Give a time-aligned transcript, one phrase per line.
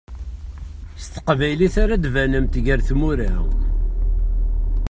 [1.01, 3.33] S teqbaylit ara d-banemt gar tmura.